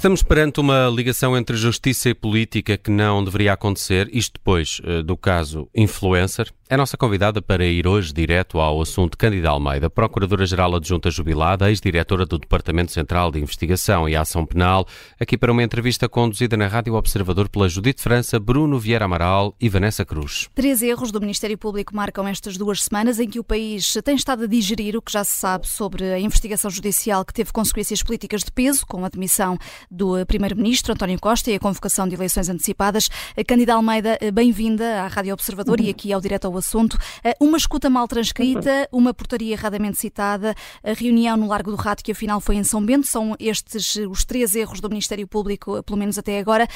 Estamos 0.00 0.22
perante 0.22 0.58
uma 0.60 0.88
ligação 0.88 1.36
entre 1.36 1.58
justiça 1.58 2.08
e 2.08 2.14
política 2.14 2.78
que 2.78 2.90
não 2.90 3.22
deveria 3.22 3.52
acontecer, 3.52 4.08
isto 4.14 4.32
depois 4.38 4.80
uh, 4.80 5.02
do 5.02 5.14
caso 5.14 5.68
influencer. 5.74 6.50
É 6.70 6.76
nossa 6.76 6.96
convidada 6.96 7.42
para 7.42 7.66
ir 7.66 7.84
hoje 7.84 8.12
direto 8.12 8.60
ao 8.60 8.80
assunto 8.80 9.18
Cândida 9.18 9.50
Almeida, 9.50 9.90
Procuradora-Geral 9.90 10.76
Adjunta 10.76 11.10
Jubilada, 11.10 11.68
ex-diretora 11.68 12.24
do 12.24 12.38
Departamento 12.38 12.92
Central 12.92 13.32
de 13.32 13.40
Investigação 13.40 14.08
e 14.08 14.14
Ação 14.14 14.46
Penal, 14.46 14.86
aqui 15.18 15.36
para 15.36 15.50
uma 15.50 15.64
entrevista 15.64 16.08
conduzida 16.08 16.56
na 16.56 16.68
Rádio 16.68 16.94
Observador 16.94 17.48
pela 17.48 17.68
Judite 17.68 18.00
França, 18.00 18.38
Bruno 18.38 18.78
Vieira 18.78 19.04
Amaral 19.04 19.52
e 19.60 19.68
Vanessa 19.68 20.04
Cruz. 20.04 20.48
Três 20.54 20.80
erros 20.80 21.10
do 21.10 21.20
Ministério 21.20 21.58
Público 21.58 21.92
marcam 21.94 22.28
estas 22.28 22.56
duas 22.56 22.84
semanas 22.84 23.18
em 23.18 23.28
que 23.28 23.40
o 23.40 23.44
país 23.44 23.98
tem 24.04 24.14
estado 24.14 24.44
a 24.44 24.46
digerir 24.46 24.96
o 24.96 25.02
que 25.02 25.10
já 25.10 25.24
se 25.24 25.36
sabe 25.40 25.66
sobre 25.66 26.04
a 26.04 26.20
investigação 26.20 26.70
judicial 26.70 27.24
que 27.24 27.34
teve 27.34 27.50
consequências 27.50 28.00
políticas 28.00 28.44
de 28.44 28.52
peso, 28.52 28.86
com 28.86 29.02
a 29.02 29.08
admissão 29.08 29.58
do 29.90 30.24
Primeiro-Ministro 30.26 30.92
António 30.92 31.18
Costa 31.18 31.50
e 31.50 31.54
a 31.54 31.58
convocação 31.58 32.06
de 32.06 32.14
eleições 32.14 32.48
antecipadas. 32.48 33.08
Cândida 33.46 33.74
Almeida, 33.74 34.18
bem-vinda 34.32 35.02
à 35.02 35.08
Rádio 35.08 35.32
Observador 35.32 35.80
uhum. 35.80 35.86
e 35.86 35.90
aqui 35.90 36.12
ao 36.12 36.20
direto 36.20 36.46
ao 36.46 36.56
assunto. 36.56 36.96
Uma 37.40 37.58
escuta 37.58 37.90
mal 37.90 38.06
transcrita, 38.06 38.88
uma 38.92 39.12
portaria 39.12 39.52
erradamente 39.52 39.98
citada, 39.98 40.54
a 40.84 40.92
reunião 40.92 41.36
no 41.36 41.48
Largo 41.48 41.70
do 41.70 41.76
Rato, 41.76 42.04
que 42.04 42.12
afinal 42.12 42.40
foi 42.40 42.56
em 42.56 42.64
São 42.64 42.84
Bento, 42.84 43.06
são 43.06 43.34
estes 43.40 43.96
os 43.96 44.24
três 44.24 44.54
erros 44.54 44.80
do 44.80 44.88
Ministério 44.88 45.26
Público, 45.26 45.82
pelo 45.82 45.98
menos 45.98 46.18
até 46.18 46.38
agora. 46.38 46.68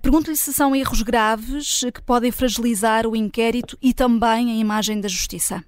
Pergunto-lhe 0.00 0.36
se 0.36 0.52
são 0.52 0.74
erros 0.74 1.02
graves 1.02 1.84
que 1.92 2.00
podem 2.02 2.30
fragilizar 2.30 3.06
o 3.06 3.14
inquérito 3.14 3.76
e 3.82 3.92
também 3.92 4.50
a 4.50 4.54
imagem 4.54 5.00
da 5.00 5.08
Justiça. 5.08 5.64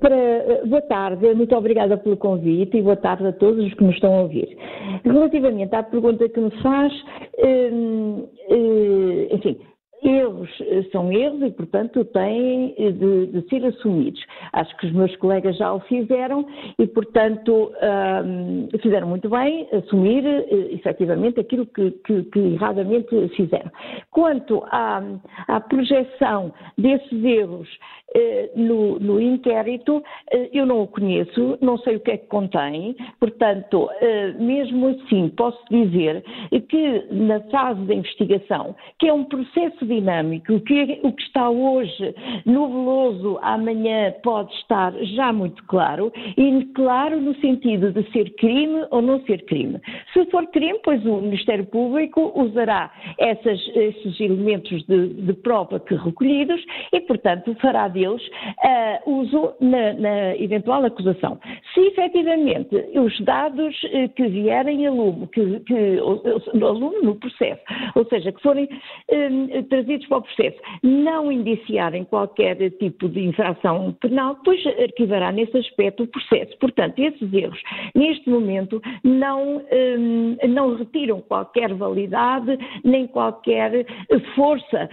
Para, 0.00 0.64
boa 0.66 0.82
tarde, 0.82 1.34
muito 1.34 1.54
obrigada 1.54 1.98
pelo 1.98 2.16
convite 2.16 2.76
e 2.76 2.82
boa 2.82 2.96
tarde 2.96 3.26
a 3.26 3.32
todos 3.32 3.64
os 3.64 3.74
que 3.74 3.84
nos 3.84 3.94
estão 3.94 4.14
a 4.14 4.22
ouvir. 4.22 4.56
Relativamente 5.04 5.74
à 5.74 5.82
pergunta 5.82 6.28
que 6.28 6.40
me 6.40 6.50
faz, 6.62 6.92
hum, 7.38 8.26
hum, 8.50 9.26
enfim, 9.30 9.58
erros 10.02 10.48
eh, 10.60 10.82
são 10.90 11.12
erros 11.12 11.42
e, 11.42 11.50
portanto, 11.50 12.04
têm 12.06 12.74
eh, 12.78 12.90
de, 12.90 13.26
de, 13.26 13.48
ser 13.48 13.64
assumidos. 13.64 14.20
Acho 14.52 14.76
que 14.78 14.86
os 14.86 14.92
meus 14.92 15.14
colegas 15.16 15.56
já 15.56 15.72
o 15.72 15.80
fizeram 15.80 16.46
e, 16.78 16.86
portanto, 16.86 17.72
fizeram 18.82 19.08
muito 19.08 19.28
bem 19.28 19.68
assumir 19.72 20.24
uh, 20.24 20.74
efetivamente 20.74 21.40
aquilo 21.40 21.66
que, 21.66 21.90
que, 21.90 22.22
que, 22.24 22.38
erradamente 22.38 23.28
fizeram. 23.36 23.70
Quanto 24.10 24.62
à, 24.66 25.02
à 25.48 25.60
projeção 25.60 26.52
desses 26.76 27.24
erros 27.24 27.68
no, 28.56 28.98
no, 28.98 29.20
inquérito, 29.20 30.02
eu 30.52 30.66
não 30.66 30.82
o 30.82 30.86
conheço, 30.88 31.58
não 31.60 31.78
sei 31.78 31.96
o 31.96 32.00
que 32.00 32.10
é 32.10 32.16
que 32.16 32.26
contém, 32.26 32.96
portanto, 33.20 33.88
mesmo 34.38 34.88
assim, 34.88 35.28
posso 35.28 35.62
dizer 35.70 36.24
que 36.68 37.06
na 37.10 37.40
fase 37.50 37.80
da 37.82 37.94
investigação, 37.94 38.74
que 38.98 39.06
é 39.06 39.12
um 39.12 39.24
processo 39.24 39.84
dinâmico. 39.90 40.54
O 40.54 40.60
que, 40.60 41.00
o 41.02 41.12
que 41.12 41.22
está 41.22 41.50
hoje 41.50 42.14
nubloso, 42.46 43.38
amanhã 43.42 44.14
pode 44.22 44.52
estar 44.54 44.92
já 45.16 45.32
muito 45.32 45.62
claro, 45.66 46.12
e 46.36 46.64
claro 46.74 47.20
no 47.20 47.34
sentido 47.36 47.92
de 47.92 48.10
ser 48.12 48.34
crime 48.36 48.86
ou 48.90 49.02
não 49.02 49.20
ser 49.24 49.44
crime. 49.44 49.80
Se 50.12 50.24
for 50.26 50.46
crime, 50.48 50.78
pois 50.82 51.04
o 51.04 51.20
Ministério 51.20 51.66
Público 51.66 52.32
usará 52.34 52.90
essas, 53.18 53.60
esses 53.74 54.20
elementos 54.20 54.84
de, 54.86 55.08
de 55.08 55.32
prova 55.34 55.80
que 55.80 55.94
recolhidos 55.94 56.60
e, 56.92 57.00
portanto, 57.00 57.54
fará 57.60 57.88
deles 57.88 58.22
uh, 58.26 59.10
uso 59.10 59.52
na, 59.60 59.92
na, 59.94 60.36
eventual 60.36 60.84
acusação. 60.84 61.38
Se 61.74 61.80
efetivamente 61.80 62.74
os 62.94 63.20
dados 63.20 63.74
uh, 63.84 64.08
que 64.14 64.28
vierem 64.28 64.86
a 64.86 64.90
lume, 64.90 65.26
que, 65.28 65.60
que, 65.60 65.98
aluno 66.54 67.02
no 67.02 67.14
processo, 67.16 67.60
ou 67.94 68.04
seja, 68.06 68.32
que 68.32 68.42
forem 68.42 68.64
uh, 68.64 69.62
trazidos 69.80 70.06
para 70.06 70.18
o 70.18 70.22
processo, 70.22 70.58
não 70.82 71.32
indiciarem 71.32 72.04
qualquer 72.04 72.56
tipo 72.72 73.08
de 73.08 73.20
infração 73.20 73.96
penal, 74.00 74.36
pois 74.44 74.60
arquivará 74.66 75.32
nesse 75.32 75.56
aspecto 75.56 76.02
o 76.02 76.06
processo. 76.06 76.56
Portanto, 76.58 76.98
esses 76.98 77.32
erros, 77.32 77.60
neste 77.94 78.28
momento, 78.28 78.80
não, 79.02 79.62
hum, 79.72 80.36
não 80.48 80.76
retiram 80.76 81.20
qualquer 81.22 81.72
validade, 81.74 82.58
nem 82.84 83.06
qualquer 83.06 83.86
força 84.34 84.88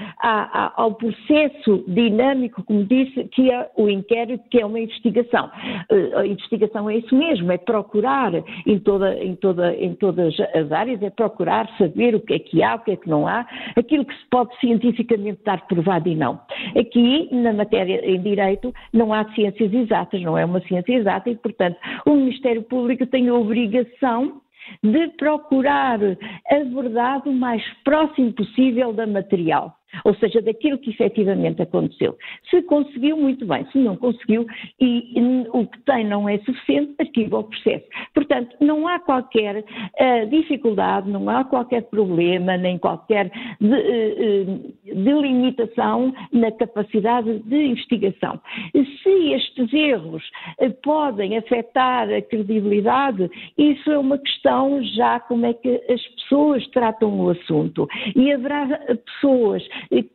ao 0.76 0.94
processo 0.96 1.84
dinâmico, 1.88 2.64
como 2.64 2.86
disse, 2.86 3.26
que 3.26 3.52
é 3.52 3.70
o 3.76 3.90
inquérito, 3.90 4.44
que 4.50 4.62
é 4.62 4.66
uma 4.66 4.80
investigação. 4.80 5.50
Eh, 5.90 6.12
a 6.16 6.26
investigação 6.26 6.90
é 6.90 6.98
isso 6.98 7.16
mesmo, 7.16 7.52
é 7.52 7.58
procurar 7.58 8.32
em, 8.66 8.80
toda, 8.80 9.14
em, 9.24 9.36
toda, 9.36 9.76
em 9.76 9.94
todas 9.96 10.34
as 10.54 10.72
áreas, 10.72 11.02
é 11.02 11.10
procurar 11.10 11.68
saber 11.78 12.16
o 12.16 12.20
que 12.20 12.34
é 12.34 12.40
que 12.40 12.64
há, 12.64 12.76
o 12.76 12.80
que 12.80 12.92
é 12.92 12.96
que 12.96 13.10
não 13.10 13.28
há, 13.28 13.46
aquilo 13.76 14.06
que 14.06 14.14
se 14.14 14.26
pode 14.30 14.58
cientificamente 14.80 15.42
dar 15.44 15.66
provado 15.68 16.10
e 16.10 16.16
não. 16.16 16.40
Aqui, 16.78 17.30
na 17.32 17.54
matéria 17.54 18.06
em 18.06 18.22
direito, 18.22 18.74
não 18.94 19.14
há 19.14 19.26
ciências 19.34 19.74
exatas, 19.74 20.22
não 20.22 20.38
é 20.38 20.46
uma 20.46 20.62
ciência 20.62 20.94
exata 20.94 21.30
e, 21.30 21.36
portanto, 21.36 21.78
o 22.06 22.16
Ministério 22.16 22.64
Público 22.64 23.06
tem 23.06 23.30
a 23.30 23.34
obrigação 23.34 24.42
de 24.84 25.08
procurar 25.18 26.00
a 26.02 26.60
verdade 26.60 27.30
o 27.30 27.34
mais 27.34 27.64
próximo 27.84 28.34
possível 28.34 28.92
da 28.92 29.08
material 29.08 29.77
ou 30.04 30.14
seja, 30.16 30.42
daquilo 30.42 30.78
que 30.78 30.92
efetivamente 30.92 31.62
aconteceu. 31.62 32.18
Se 32.50 32.62
conseguiu, 32.64 33.18
muito 33.18 33.46
bem, 33.46 33.66
se 33.72 33.78
não 33.78 33.96
conseguiu 33.96 34.46
e, 34.80 35.20
e 35.20 35.48
o 35.52 35.66
que 35.66 35.80
tem 35.82 36.06
não 36.06 36.28
é 36.28 36.38
suficiente, 36.40 36.96
arquiva 37.00 37.40
o 37.40 37.44
processo. 37.44 37.86
Portanto, 38.14 38.56
não 38.60 38.88
há 38.88 39.00
qualquer 39.00 39.58
uh, 39.58 40.30
dificuldade, 40.30 41.10
não 41.10 41.30
há 41.30 41.44
qualquer 41.44 41.84
problema, 41.84 42.58
nem 42.58 42.78
qualquer 42.78 43.32
de, 43.60 43.68
uh, 43.68 44.76
delimitação 44.86 46.14
na 46.32 46.52
capacidade 46.52 47.40
de 47.40 47.56
investigação. 47.56 48.40
Se 48.74 49.34
estes 49.34 49.74
erros 49.74 50.24
uh, 50.62 50.72
podem 50.84 51.38
afetar 51.38 52.10
a 52.10 52.22
credibilidade, 52.22 53.30
isso 53.58 53.92
é 53.92 53.98
uma 53.98 54.18
questão 54.18 54.82
já 54.84 55.20
como 55.20 55.46
é 55.46 55.54
que 55.54 55.82
as 55.90 56.06
pessoas 56.08 56.68
tratam 56.68 57.20
o 57.20 57.30
assunto. 57.30 57.88
E 58.16 58.32
haverá 58.32 58.68
pessoas 59.06 59.64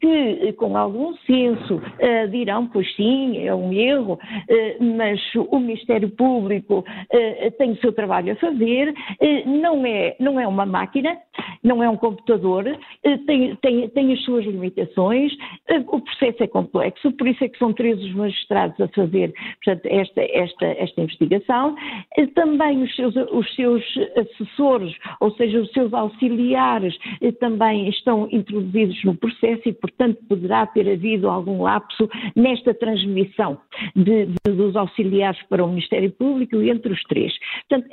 que 0.01 0.53
com 0.55 0.77
algum 0.77 1.15
senso 1.27 1.77
uh, 1.77 2.29
dirão, 2.31 2.67
pois 2.67 2.95
sim, 2.97 3.39
é 3.47 3.55
um 3.55 3.73
erro, 3.73 4.15
uh, 4.15 4.85
mas 4.97 5.21
o 5.35 5.59
Ministério 5.59 6.11
Público 6.11 6.85
tem 7.59 7.73
o 7.73 7.77
seu 7.77 7.93
trabalho 7.93 8.33
a 8.33 8.37
fazer, 8.37 8.93
não, 9.47 9.85
é, 9.85 10.17
não 10.19 10.39
é 10.39 10.47
uma 10.47 10.65
máquina, 10.65 11.17
não 11.63 11.83
é 11.83 11.89
um 11.89 11.97
computador, 11.97 12.65
tem, 13.27 13.57
tem, 13.57 13.89
tem 13.89 14.13
as 14.13 14.21
suas 14.25 14.45
limitações, 14.45 15.33
o 15.89 16.01
processo 16.01 16.43
é 16.43 16.47
complexo, 16.47 17.13
por 17.13 17.29
isso 17.29 17.45
é 17.45 17.49
que 17.49 17.59
são 17.59 17.73
três 17.73 17.99
os 18.03 18.15
magistrados 18.15 18.81
a 18.81 18.89
fazer 18.89 19.33
portanto, 19.65 19.87
esta, 19.87 20.23
esta, 20.23 20.67
esta 20.67 21.01
investigação. 21.01 21.77
Também 22.35 22.83
os 22.83 22.95
seus, 22.95 23.15
os 23.17 23.55
seus 23.55 23.83
assessores, 24.17 24.95
ou 25.21 25.31
seja, 25.33 25.61
os 25.61 25.71
seus 25.73 25.93
auxiliares, 25.93 26.97
também 27.41 27.89
estão 27.89 28.29
introduzidos 28.31 29.03
no 29.05 29.15
processo 29.15 29.52
processo 29.53 29.69
e, 29.69 29.73
portanto, 29.73 30.19
poderá 30.29 30.67
ter 30.67 30.89
havido 30.91 31.29
algum 31.29 31.63
lapso 31.63 32.09
nesta 32.35 32.75
transmissão 32.75 33.59
de, 33.95 34.27
de, 34.27 34.53
dos 34.53 34.77
auxiliares 34.77 35.41
para 35.49 35.65
o 35.65 35.69
Ministério 35.69 36.11
Público 36.13 36.61
entre 36.63 36.93
os 36.93 37.03
três. 37.05 37.33
Portanto, 37.69 37.89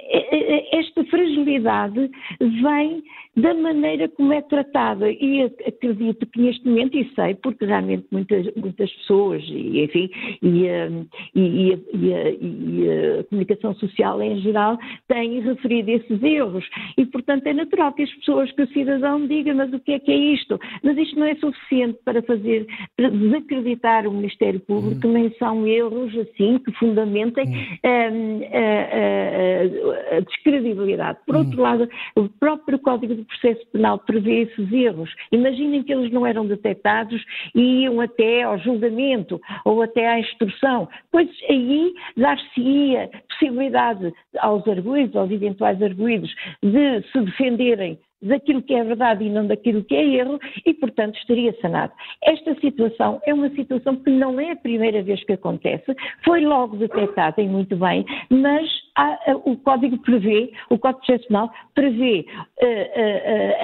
esta 0.71 1.03
fragilidade 1.05 2.09
vem 2.39 3.03
da 3.35 3.53
maneira 3.53 4.09
como 4.09 4.33
é 4.33 4.41
tratada 4.41 5.09
e 5.09 5.43
acredito 5.65 6.25
que 6.27 6.41
neste 6.41 6.67
momento, 6.67 6.97
e 6.97 7.09
sei, 7.15 7.35
porque 7.35 7.65
realmente 7.65 8.05
muitas, 8.11 8.53
muitas 8.55 8.91
pessoas, 8.91 9.43
e 9.47 9.83
enfim, 9.83 10.09
e, 10.41 10.67
hum, 10.67 11.05
e, 11.35 11.77
e, 11.93 12.13
a, 12.13 12.29
e, 12.31 13.19
a, 13.19 13.23
comunicação 13.25 13.73
social 13.75 14.21
em 14.21 14.39
geral 14.39 14.77
têm 15.07 15.39
referido 15.41 15.91
esses 15.91 16.21
erros 16.21 16.65
e, 16.97 17.05
portanto, 17.05 17.45
é 17.47 17.53
natural 17.53 17.93
que 17.93 18.03
as 18.03 18.13
pessoas, 18.15 18.51
que 18.51 18.63
o 18.63 18.67
cidadão 18.67 19.25
diga, 19.27 19.53
mas 19.53 19.71
o 19.73 19.79
que 19.79 19.93
é 19.93 19.99
que 19.99 20.11
é 20.11 20.17
isto? 20.17 20.59
Mas 20.83 20.97
isto 20.97 21.17
não 21.19 21.27
é 21.27 21.35
suficiente 21.53 21.99
para 22.03 22.21
fazer, 22.21 22.65
para 22.95 23.09
desacreditar 23.09 24.07
o 24.07 24.11
Ministério 24.11 24.59
Público, 24.59 25.07
hum. 25.07 25.11
nem 25.11 25.31
são 25.37 25.65
erros 25.67 26.15
assim 26.17 26.59
que 26.59 26.71
fundamentem 26.73 27.47
hum. 27.47 28.41
a, 28.53 30.15
a, 30.15 30.17
a, 30.17 30.19
descredibilidade. 30.21 31.19
Por 31.25 31.35
hum. 31.35 31.39
outro 31.39 31.61
lado, 31.61 31.89
o 32.15 32.29
próprio 32.29 32.79
Código 32.79 33.15
de 33.15 33.23
Processo 33.23 33.65
Penal 33.71 33.99
prevê 33.99 34.41
esses 34.41 34.71
erros. 34.71 35.09
Imaginem 35.31 35.83
que 35.83 35.93
eles 35.93 36.11
não 36.11 36.25
eram 36.25 36.45
detectados 36.45 37.23
e 37.55 37.83
iam 37.83 38.01
até 38.01 38.43
ao 38.43 38.57
julgamento 38.59 39.39
ou 39.65 39.81
até 39.81 40.07
à 40.07 40.19
instrução, 40.19 40.87
pois 41.11 41.29
aí 41.49 41.93
dar-se-ia 42.17 43.09
possibilidade 43.29 44.13
aos 44.39 44.67
arguídos, 44.67 45.15
aos 45.15 45.31
eventuais 45.31 45.81
arguídos, 45.81 46.33
de 46.61 47.01
se 47.11 47.21
defenderem 47.21 47.99
daquilo 48.21 48.61
que 48.61 48.73
é 48.73 48.83
verdade 48.83 49.23
e 49.23 49.29
não 49.29 49.47
daquilo 49.47 49.83
que 49.83 49.95
é 49.95 50.03
erro 50.03 50.39
e, 50.65 50.73
portanto, 50.73 51.17
estaria 51.17 51.53
sanado. 51.61 51.93
Esta 52.23 52.55
situação 52.59 53.21
é 53.25 53.33
uma 53.33 53.49
situação 53.49 53.95
que 53.95 54.09
não 54.09 54.39
é 54.39 54.51
a 54.51 54.55
primeira 54.55 55.01
vez 55.01 55.23
que 55.23 55.33
acontece, 55.33 55.95
foi 56.23 56.41
logo 56.41 56.77
detectada 56.77 57.41
e 57.41 57.47
muito 57.47 57.75
bem, 57.75 58.05
mas 58.29 58.67
há, 58.99 59.35
o 59.45 59.55
Código 59.57 59.97
prevê, 59.99 60.51
o 60.69 60.77
Código 60.77 61.05
Processual 61.05 61.51
prevê 61.73 62.25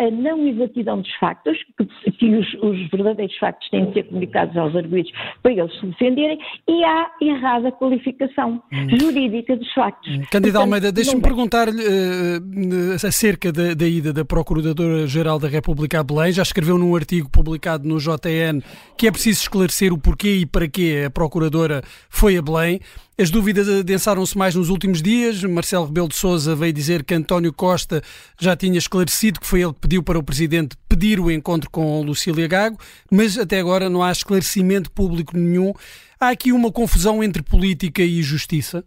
a 0.08 0.12
não 0.12 0.48
exatidão 0.48 1.02
dos 1.02 1.14
factos, 1.16 1.58
que, 1.78 2.12
que 2.12 2.36
os, 2.36 2.54
os, 2.56 2.90
verdadeiros 2.90 3.36
factos 3.38 3.70
têm 3.70 3.86
de 3.86 3.94
ser 3.94 4.04
comunicados 4.04 4.56
aos 4.58 4.76
arguidos 4.76 5.12
para 5.42 5.52
eles 5.52 5.80
se 5.80 5.86
defenderem, 5.86 6.40
e 6.68 6.84
há 6.84 7.12
errada 7.22 7.72
qualificação 7.72 8.62
hum. 8.72 9.00
jurídica 9.00 9.56
dos 9.56 9.72
factos. 9.74 10.12
Hum. 10.16 10.22
Candida 10.32 10.60
Almeida, 10.60 10.92
deixe-me 10.92 11.22
perguntar-lhe 11.22 11.82
uh, 11.82 12.94
acerca 12.96 13.52
da, 13.52 13.74
da, 13.74 13.88
ida 13.88 14.14
da 14.14 14.26
Procuradora-Geral 14.26 15.40
da 15.40 15.48
República 15.48 16.00
a 16.00 16.04
Belém. 16.04 16.32
Já 16.32 16.44
escreveu 16.44 16.78
num 16.78 16.96
artigo 16.96 17.30
publicado 17.30 17.88
no 17.88 17.98
JN 17.98 18.62
que 18.98 19.08
é 19.08 19.12
preciso 19.12 19.42
esclarecer 19.42 19.94
o 19.94 19.98
porquê 19.98 20.38
e 20.38 20.46
para 20.46 20.68
que 20.68 21.06
a 21.06 21.10
Procuradora 21.10 21.82
foi 22.10 22.38
a 22.38 22.42
Belém. 22.42 22.80
As 23.18 23.30
dúvidas 23.30 23.70
adensaram-se 23.70 24.38
mais 24.38 24.56
nos 24.56 24.68
últimos 24.68 25.02
dias. 25.02 25.42
Marcelo 25.42 25.86
Rebelo 25.86 26.10
de 26.10 26.18
Sousa 26.18 26.54
veio 26.54 26.74
dizer 26.74 27.02
que 27.02 27.14
António 27.14 27.54
Costa 27.54 28.02
já 28.38 28.58
tinha 28.58 28.78
esclarecido 28.78 29.40
que 29.40 29.48
foi 29.48 29.62
ele 29.62 29.72
que 29.72 29.80
pediu 29.80 30.04
para 30.04 30.20
o 30.20 30.24
Presidente 30.24 30.76
pedir 30.90 31.22
o 31.22 31.32
encontro 31.32 31.70
com 31.70 32.02
Lucília 32.02 32.46
Gago, 32.46 32.78
mas 33.10 33.38
até 33.38 33.58
agora 33.58 33.90
não 33.90 34.04
há 34.04 34.12
esclarecimento 34.12 34.92
público 34.92 35.38
nenhum. 35.38 35.72
Há 36.20 36.28
aqui 36.28 36.52
uma 36.52 36.70
confusão 36.70 37.24
entre 37.24 37.42
política 37.42 38.02
e 38.02 38.22
justiça? 38.22 38.84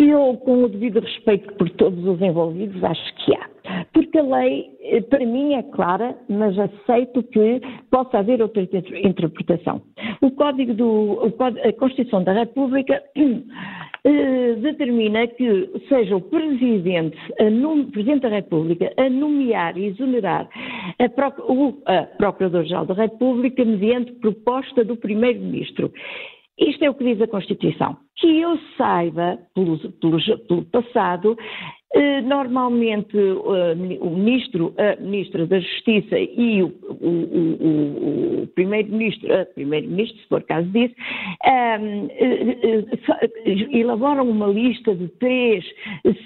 Eu, 0.00 0.34
com 0.38 0.64
o 0.64 0.68
devido 0.68 0.98
respeito 0.98 1.52
por 1.56 1.68
todos 1.70 2.02
os 2.06 2.22
envolvidos, 2.22 2.82
acho 2.82 3.14
que 3.16 3.36
há. 3.36 3.50
Porque 3.92 4.18
a 4.18 4.22
lei, 4.22 4.70
eh, 4.80 5.02
para 5.02 5.26
mim, 5.26 5.52
é 5.52 5.62
clara, 5.62 6.16
mas 6.26 6.58
aceito 6.58 7.22
que 7.24 7.60
possa 7.90 8.18
haver 8.18 8.40
outra 8.40 8.62
interpretação. 8.62 9.82
O 10.22 10.30
Código 10.30 10.72
do, 10.72 11.34
a 11.62 11.72
Constituição 11.74 12.24
da 12.24 12.32
República 12.32 13.02
eh, 14.04 14.54
determina 14.54 15.26
que 15.26 15.70
seja 15.90 16.16
o 16.16 16.22
Presidente, 16.22 17.18
a 17.38 17.90
Presidente 17.92 18.22
da 18.22 18.28
República 18.28 18.90
a 18.96 19.10
nomear 19.10 19.76
e 19.76 19.88
exonerar 19.88 20.48
a, 20.98 21.42
o 21.42 21.74
Procurador-Geral 22.16 22.86
da 22.86 22.94
República 22.94 23.62
mediante 23.66 24.12
proposta 24.12 24.82
do 24.82 24.96
Primeiro-Ministro. 24.96 25.92
Isto 26.60 26.84
é 26.84 26.90
o 26.90 26.94
que 26.94 27.04
diz 27.04 27.20
a 27.22 27.26
Constituição. 27.26 27.96
Que 28.16 28.40
eu 28.40 28.58
saiba, 28.76 29.38
pelo, 29.54 29.78
pelo, 29.92 30.18
pelo 30.46 30.64
passado, 30.66 31.36
normalmente 32.22 33.16
eh, 33.16 33.98
o 34.00 34.10
ministro, 34.10 34.72
a 34.78 35.00
ministra 35.00 35.44
da 35.46 35.58
Justiça 35.58 36.16
e 36.18 36.62
o, 36.62 36.68
o, 37.00 38.42
o 38.42 38.46
primeiro-ministro, 38.54 39.32
a 39.34 39.44
primeiro-ministro, 39.46 40.16
se 40.20 40.28
for 40.28 40.42
caso 40.44 40.68
disso, 40.68 40.94
um, 41.44 42.08
ehm, 42.12 43.68
elaboram 43.72 44.30
uma 44.30 44.46
lista 44.46 44.94
de 44.94 45.08
três, 45.18 45.64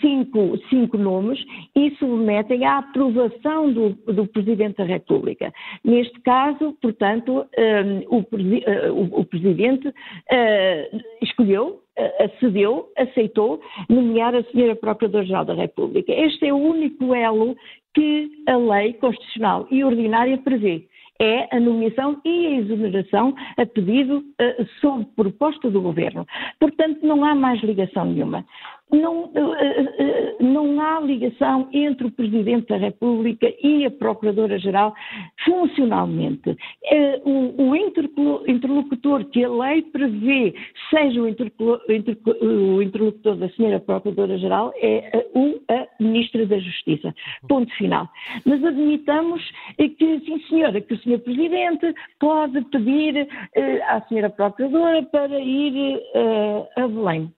cinco, 0.00 0.58
cinco 0.68 0.98
nomes 0.98 1.42
e 1.74 1.90
submetem 1.96 2.64
à 2.66 2.78
aprovação 2.78 3.72
do, 3.72 3.90
do 4.12 4.26
Presidente 4.26 4.76
da 4.76 4.84
República. 4.84 5.52
Neste 5.82 6.20
caso, 6.20 6.76
portanto, 6.82 7.38
um, 7.40 7.44
ehm, 7.56 8.04
o, 8.08 8.24
eh, 8.66 8.90
o, 8.90 9.20
o, 9.20 9.24
Presidente 9.24 9.88
uh, 9.88 11.00
escolheu 11.22 11.80
acedeu, 12.18 12.88
aceitou 12.96 13.60
nomear 13.88 14.34
a 14.34 14.42
senhora 14.44 14.74
Procuradora-Geral 14.76 15.44
da 15.44 15.54
República. 15.54 16.12
Este 16.12 16.46
é 16.46 16.52
o 16.52 16.56
único 16.56 17.14
elo 17.14 17.56
que 17.94 18.30
a 18.48 18.56
lei 18.56 18.94
constitucional 18.94 19.66
e 19.70 19.84
ordinária 19.84 20.36
prevê. 20.38 20.86
É 21.20 21.56
a 21.56 21.60
nomeação 21.60 22.20
e 22.24 22.46
a 22.46 22.50
exoneração 22.56 23.34
a 23.56 23.64
pedido 23.64 24.18
uh, 24.18 24.66
sob 24.80 25.06
proposta 25.14 25.70
do 25.70 25.80
Governo. 25.80 26.26
Portanto, 26.58 26.98
não 27.02 27.24
há 27.24 27.34
mais 27.34 27.62
ligação 27.62 28.04
nenhuma 28.04 28.44
não, 28.94 29.30
eh, 29.34 29.94
eh, 29.98 30.36
não 30.40 30.80
há 30.80 31.00
ligação 31.00 31.68
entre 31.72 32.06
o 32.06 32.10
Presidente 32.10 32.68
da 32.68 32.76
República 32.76 33.52
e 33.62 33.84
a 33.84 33.90
Procuradora-Geral 33.90 34.94
funcionalmente. 35.44 36.56
O 37.24 37.74
interlocutor 37.74 39.24
que 39.26 39.44
a 39.44 39.50
lei 39.50 39.82
prevê 39.82 40.54
seja 40.90 41.20
o 41.20 41.28
interlocutor 41.28 43.36
da 43.36 43.48
Senhora 43.50 43.80
Procuradora-Geral 43.80 44.72
é 44.76 45.26
o, 45.34 45.60
Ministra 46.14 46.46
da 46.46 46.58
Justiça. 46.58 47.14
Ponto 47.48 47.72
final. 47.74 48.08
Mas 48.46 48.64
admitamos 48.64 49.42
que, 49.76 50.20
sim 50.20 50.40
senhora, 50.48 50.80
que 50.80 50.94
o 50.94 50.98
Sr. 50.98 51.18
Presidente 51.18 51.94
pode 52.20 52.60
pedir 52.70 53.28
eh, 53.54 53.82
à 53.82 54.00
Senhora 54.02 54.30
Procuradora 54.30 55.02
para 55.04 55.38
ir 55.40 56.00
a 56.76 56.86
Belém 56.86 57.32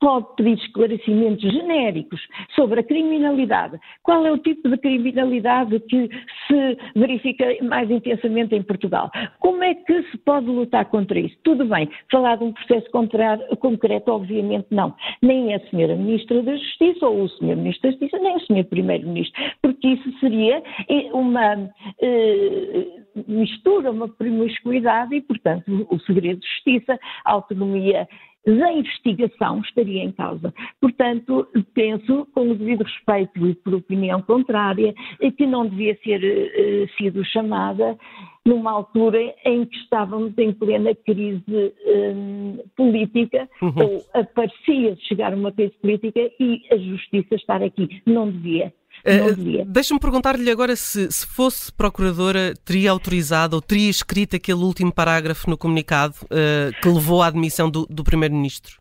pode 0.00 0.26
pedir 0.36 0.54
esclarecimentos 0.54 1.52
genéricos 1.52 2.20
sobre 2.54 2.80
a 2.80 2.82
criminalidade. 2.82 3.78
Qual 4.02 4.24
é 4.26 4.32
o 4.32 4.38
tipo 4.38 4.68
de 4.68 4.76
criminalidade 4.78 5.78
que 5.80 6.08
se 6.46 6.78
verifica 6.94 7.44
mais 7.62 7.90
intensamente 7.90 8.54
em 8.54 8.62
Portugal? 8.62 9.10
Como 9.40 9.62
é 9.62 9.74
que 9.74 10.02
se 10.10 10.18
pode 10.18 10.46
lutar 10.46 10.84
contra 10.86 11.18
isso? 11.18 11.36
Tudo 11.42 11.64
bem, 11.64 11.88
falar 12.10 12.36
de 12.36 12.44
um 12.44 12.52
processo 12.52 12.88
concreto, 12.90 14.12
obviamente 14.12 14.66
não. 14.70 14.94
Nem 15.22 15.54
a 15.54 15.60
Senhora 15.68 15.96
Ministra 15.96 16.42
da 16.42 16.56
Justiça, 16.56 17.06
ou 17.06 17.22
o 17.22 17.28
Senhor 17.28 17.56
Ministro 17.56 17.82
da 17.82 17.90
Justiça, 17.90 18.18
nem 18.18 18.36
o 18.36 18.40
Senhor 18.40 18.64
Primeiro-Ministro, 18.64 19.42
porque 19.62 19.88
isso 19.88 20.18
seria 20.20 20.62
eh, 20.88 21.10
uma 21.12 21.70
eh, 22.00 22.97
mistura, 23.26 23.90
uma 23.90 24.08
promiscuidade 24.08 25.14
e, 25.14 25.20
portanto, 25.20 25.86
o 25.90 25.98
segredo 26.00 26.40
de 26.40 26.46
justiça, 26.46 26.98
a 27.24 27.32
autonomia 27.32 28.06
da 28.46 28.72
investigação 28.72 29.60
estaria 29.60 30.02
em 30.02 30.12
causa. 30.12 30.54
Portanto, 30.80 31.46
penso, 31.74 32.26
com 32.32 32.50
o 32.50 32.54
devido 32.54 32.82
respeito 32.84 33.46
e 33.46 33.54
por 33.54 33.74
opinião 33.74 34.22
contrária, 34.22 34.94
que 35.36 35.46
não 35.46 35.66
devia 35.66 35.94
ter 35.96 36.20
uh, 36.22 36.96
sido 36.96 37.24
chamada 37.24 37.98
numa 38.46 38.70
altura 38.72 39.34
em 39.44 39.66
que 39.66 39.76
estávamos 39.76 40.32
em 40.38 40.52
plena 40.52 40.94
crise 40.94 41.74
um, 41.86 42.58
política, 42.74 43.48
uhum. 43.60 43.74
ou 43.76 44.04
aparecia 44.14 44.96
chegar 45.06 45.34
uma 45.34 45.52
crise 45.52 45.74
política 45.82 46.20
e 46.40 46.62
a 46.72 46.76
justiça 46.78 47.34
estar 47.34 47.62
aqui. 47.62 48.00
Não 48.06 48.30
devia. 48.30 48.72
Uh, 49.04 49.64
Deixa-me 49.66 50.00
perguntar-lhe 50.00 50.50
agora 50.50 50.74
se, 50.76 51.10
se 51.10 51.26
fosse 51.26 51.72
procuradora, 51.72 52.54
teria 52.64 52.90
autorizado 52.90 53.56
ou 53.56 53.62
teria 53.62 53.90
escrito 53.90 54.36
aquele 54.36 54.62
último 54.62 54.92
parágrafo 54.92 55.48
no 55.48 55.56
comunicado 55.56 56.14
uh, 56.24 56.80
que 56.82 56.88
levou 56.88 57.22
à 57.22 57.26
admissão 57.26 57.70
do, 57.70 57.86
do 57.86 58.04
Primeiro-Ministro? 58.04 58.78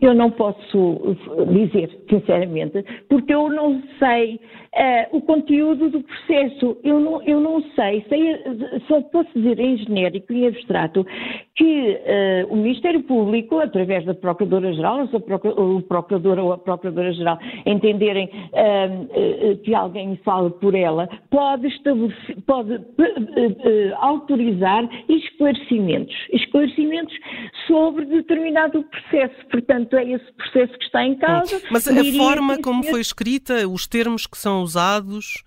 Eu 0.00 0.14
não 0.14 0.30
posso 0.30 1.16
dizer, 1.52 1.96
sinceramente, 2.08 2.84
porque 3.08 3.32
eu 3.32 3.48
não 3.48 3.80
sei 4.00 4.40
uh, 4.74 5.16
o 5.16 5.20
conteúdo 5.20 5.90
do 5.90 6.02
processo. 6.02 6.76
Eu 6.82 6.98
não, 6.98 7.22
eu 7.22 7.40
não 7.40 7.62
sei, 7.74 8.04
sei, 8.08 8.20
só 8.88 9.00
posso 9.02 9.28
dizer 9.34 9.60
em 9.60 9.76
genérico 9.76 10.32
e 10.32 10.48
abstrato 10.48 11.06
que 11.60 12.46
uh, 12.46 12.54
o 12.54 12.56
Ministério 12.56 13.02
Público, 13.02 13.58
através 13.58 14.02
da 14.06 14.14
Procuradora-Geral, 14.14 15.04
o 15.12 15.82
Procurador 15.82 16.38
ou 16.38 16.54
a 16.54 16.58
Procuradora-Geral 16.58 17.38
entenderem 17.66 18.30
uh, 18.30 19.58
que 19.58 19.74
alguém 19.74 20.18
fale 20.24 20.48
por 20.52 20.74
ela, 20.74 21.06
pode, 21.28 21.68
pode 22.46 22.80
autorizar 23.98 24.88
esclarecimentos, 25.06 26.16
esclarecimentos 26.32 27.14
sobre 27.66 28.06
determinado 28.06 28.82
processo. 28.84 29.46
Portanto, 29.50 29.96
é 29.98 30.12
esse 30.12 30.32
processo 30.32 30.72
que 30.78 30.84
está 30.84 31.04
em 31.04 31.14
causa. 31.16 31.60
Mas 31.70 31.86
a 31.86 32.04
forma 32.16 32.56
como 32.62 32.82
foi 32.84 33.02
escrita, 33.02 33.68
os 33.68 33.86
termos 33.86 34.26
que 34.26 34.38
são 34.38 34.62
usados? 34.62 35.44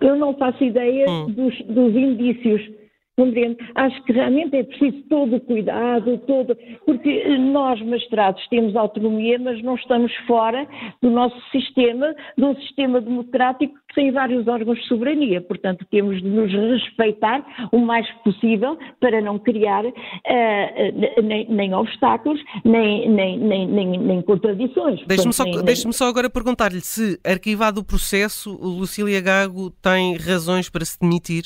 Eu 0.00 0.16
não 0.16 0.34
faço 0.34 0.64
ideia 0.64 1.08
hum. 1.08 1.26
dos, 1.26 1.56
dos 1.62 1.94
indícios 1.94 2.83
Compreende? 3.16 3.58
Acho 3.76 4.02
que 4.04 4.12
realmente 4.12 4.56
é 4.56 4.64
preciso 4.64 5.02
todo 5.08 5.36
o 5.36 5.40
cuidado, 5.40 6.18
todo, 6.26 6.56
porque 6.84 7.24
nós, 7.38 7.80
magistrados, 7.82 8.44
temos 8.48 8.74
autonomia, 8.74 9.38
mas 9.38 9.62
não 9.62 9.76
estamos 9.76 10.12
fora 10.26 10.66
do 11.00 11.10
nosso 11.10 11.40
sistema, 11.52 12.14
de 12.36 12.44
um 12.44 12.56
sistema 12.56 13.00
democrático 13.00 13.74
que 13.88 13.94
tem 13.94 14.10
vários 14.10 14.48
órgãos 14.48 14.78
de 14.78 14.88
soberania. 14.88 15.40
Portanto, 15.40 15.86
temos 15.90 16.20
de 16.20 16.28
nos 16.28 16.52
respeitar 16.52 17.44
o 17.70 17.78
mais 17.78 18.10
possível 18.24 18.76
para 18.98 19.20
não 19.20 19.38
criar 19.38 19.84
uh, 19.84 21.22
nem, 21.22 21.48
nem, 21.48 21.74
obstáculos, 21.74 22.40
nem, 22.64 23.08
nem, 23.08 23.38
nem, 23.38 23.98
nem 23.98 24.22
contradições. 24.22 25.00
Deixe-me 25.06 25.32
só, 25.32 25.44
deixe 25.44 25.92
só 25.92 26.08
agora 26.08 26.28
perguntar-lhe 26.28 26.80
se, 26.80 27.20
arquivado 27.24 27.80
o 27.80 27.84
processo, 27.84 28.50
Lucília 28.60 29.20
Gago 29.20 29.70
tem 29.70 30.16
razões 30.16 30.68
para 30.68 30.84
se 30.84 30.98
demitir? 30.98 31.44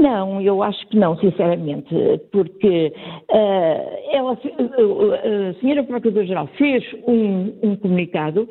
Não, 0.00 0.40
eu 0.40 0.62
acho 0.62 0.86
que 0.88 0.96
não, 0.96 1.16
sinceramente, 1.18 1.94
porque 2.32 2.92
uh, 3.30 4.14
ela, 4.16 4.32
uh, 4.32 5.50
a 5.50 5.60
senhora 5.60 5.84
Procuradora-Geral 5.84 6.46
fez 6.56 6.82
um, 7.06 7.58
um 7.62 7.76
comunicado 7.76 8.48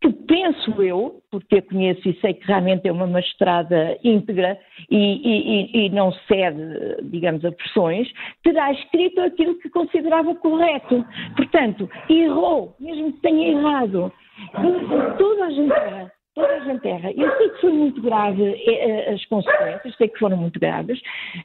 que 0.00 0.10
penso 0.10 0.82
eu, 0.82 1.20
porque 1.30 1.58
a 1.58 1.62
conheço 1.62 2.08
e 2.08 2.18
sei 2.20 2.34
que 2.34 2.46
realmente 2.46 2.88
é 2.88 2.92
uma 2.92 3.06
magistrada 3.06 3.96
íntegra 4.02 4.58
e, 4.90 4.96
e, 4.96 5.86
e, 5.86 5.90
não 5.90 6.10
cede, 6.26 6.96
digamos, 7.04 7.44
a 7.44 7.52
pressões, 7.52 8.10
terá 8.42 8.72
escrito 8.72 9.20
aquilo 9.20 9.58
que 9.58 9.70
considerava 9.70 10.34
correto. 10.34 11.04
Portanto, 11.36 11.88
errou, 12.08 12.74
mesmo 12.80 13.12
que 13.12 13.20
tenha 13.20 13.50
errado. 13.50 14.12
Toda 15.18 15.44
a 15.44 15.50
gente 15.50 15.72
erra. 15.72 16.12
Toda 16.34 16.48
a 16.48 16.60
gente 16.60 16.88
erra. 16.88 17.12
Eu 17.12 17.36
sei 17.36 17.50
que 17.50 17.60
foi 17.60 17.72
muito 17.72 18.00
grave 18.00 18.42
eh, 18.42 18.64
eh, 18.66 19.12
as 19.12 19.24
consequências, 19.26 19.94
sei 19.96 20.08
que 20.08 20.18
foram 20.18 20.36
muito 20.38 20.58
graves. 20.58 21.00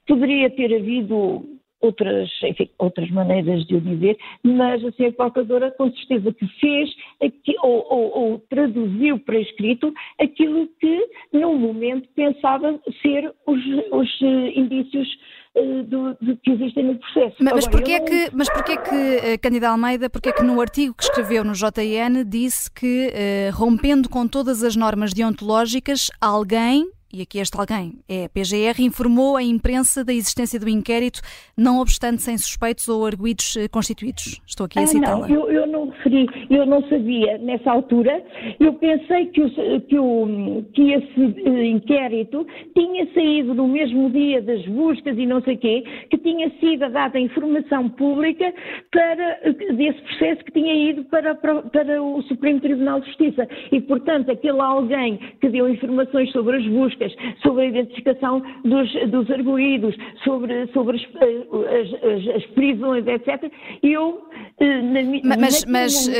Poderia 0.07 0.49
ter 0.49 0.73
havido 0.73 1.56
outras, 1.87 2.29
enfim, 2.43 2.69
outras 2.77 3.09
maneiras 3.09 3.65
de 3.65 3.75
o 3.75 3.81
dizer, 3.81 4.17
mas 4.43 4.83
assim, 4.85 5.07
a 5.07 5.11
Procuradora 5.11 5.71
com 5.71 5.91
certeza 5.91 6.31
que 6.33 6.47
fez 6.59 6.89
aqui, 7.21 7.55
ou, 7.63 7.85
ou, 7.89 8.17
ou, 8.17 8.39
traduziu 8.49 9.19
para 9.19 9.39
escrito 9.39 9.93
aquilo 10.19 10.67
que, 10.79 11.07
num 11.33 11.57
momento, 11.57 12.07
pensava 12.15 12.79
ser 13.01 13.33
os, 13.45 13.59
os 13.91 14.21
uh, 14.21 14.59
indícios 14.59 15.07
uh, 15.55 15.83
do, 15.83 16.13
do, 16.21 16.37
que 16.37 16.51
existem 16.51 16.85
no 16.85 16.95
processo. 16.95 17.35
Mas, 17.39 17.53
mas 17.53 17.67
porquê, 17.67 17.91
é 17.93 17.99
que, 17.99 18.29
mas 18.33 18.49
porquê 18.49 18.77
que, 18.77 18.95
uh, 18.95 19.39
Candida 19.41 19.69
Almeida, 19.69 20.09
porquê 20.09 20.29
é 20.29 20.33
que 20.33 20.43
no 20.43 20.59
artigo 20.61 20.93
que 20.93 21.03
escreveu 21.03 21.43
no 21.43 21.53
JN 21.53 22.23
disse 22.27 22.71
que, 22.71 23.11
rompendo 23.53 24.09
com 24.09 24.27
todas 24.27 24.63
as 24.63 24.75
normas 24.75 25.13
deontológicas, 25.13 26.09
alguém 26.21 26.89
e 27.11 27.21
aqui 27.21 27.39
este 27.39 27.57
alguém 27.57 27.93
é 28.09 28.25
a 28.25 28.29
PGR, 28.29 28.81
informou 28.81 29.37
a 29.37 29.43
imprensa 29.43 30.03
da 30.03 30.13
existência 30.13 30.59
do 30.59 30.67
inquérito, 30.67 31.21
não 31.57 31.79
obstante 31.79 32.21
sem 32.21 32.37
suspeitos 32.37 32.89
ou 32.89 33.05
arguídos 33.05 33.55
eh, 33.55 33.67
constituídos. 33.69 34.41
Estou 34.45 34.65
aqui 34.65 34.79
a 34.79 34.83
ah, 34.83 34.87
citá-la. 34.87 35.29
Eu, 35.29 35.49
eu, 35.49 35.65
não 35.67 35.89
referi, 35.89 36.27
eu 36.49 36.65
não 36.65 36.81
sabia 36.89 37.37
nessa 37.37 37.71
altura, 37.71 38.21
eu 38.59 38.73
pensei 38.73 39.27
que, 39.27 39.41
o, 39.41 39.81
que, 39.81 39.97
o, 39.97 40.65
que 40.73 40.91
esse 40.91 41.21
eh, 41.45 41.65
inquérito 41.67 42.45
tinha 42.75 43.07
saído 43.13 43.53
no 43.53 43.67
mesmo 43.67 44.09
dia 44.09 44.41
das 44.41 44.65
buscas 44.65 45.17
e 45.17 45.25
não 45.25 45.41
sei 45.43 45.55
quê, 45.55 45.83
que 46.09 46.17
tinha 46.17 46.51
sido 46.59 46.89
dada 46.91 47.17
informação 47.17 47.87
pública 47.89 48.53
para, 48.91 49.39
desse 49.75 50.01
processo 50.01 50.43
que 50.43 50.51
tinha 50.51 50.91
ido 50.91 51.05
para, 51.05 51.35
para, 51.35 51.61
para 51.61 52.03
o 52.03 52.21
Supremo 52.23 52.59
Tribunal 52.59 52.99
de 52.99 53.07
Justiça. 53.07 53.47
E, 53.71 53.79
portanto, 53.79 54.29
aquele 54.29 54.59
alguém 54.59 55.17
que 55.39 55.47
deu 55.49 55.69
informações 55.69 56.31
sobre 56.31 56.57
as 56.57 56.67
buscas 56.67 56.96
buscas, 56.97 57.13
sobre 57.41 57.63
a 57.63 57.65
identificação 57.67 58.41
dos, 58.63 58.91
dos 59.09 59.29
arguídos, 59.29 59.95
sobre, 60.23 60.67
sobre 60.73 60.97
as, 60.97 62.03
as, 62.03 62.35
as, 62.35 62.45
prisões, 62.47 63.05
etc. 63.07 63.51
Eu, 63.83 64.21
eh, 64.59 64.81
na, 64.81 65.37
mas, 65.37 65.65
mas 65.65 66.07
uh, 66.07 66.11